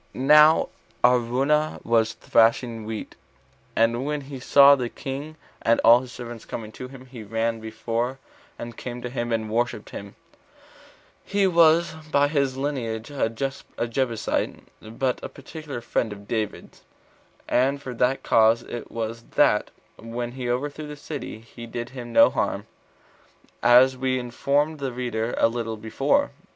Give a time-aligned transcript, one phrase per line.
[0.15, 0.69] Now
[1.03, 3.13] Araunah was thrashing wheat;
[3.75, 7.59] and when he saw the king and all his servants coming to him, he ran
[7.59, 8.17] before,
[8.57, 10.15] and came to him and worshipped him:
[11.23, 16.81] he was by his lineage a Jebusite, but a particular friend of David's;
[17.47, 22.11] and for that cause it was that, when he overthrew the city, he did him
[22.11, 22.65] no harm,
[23.61, 26.31] as we informed the reader a little before.